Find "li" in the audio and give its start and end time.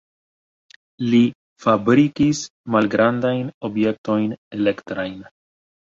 1.11-1.19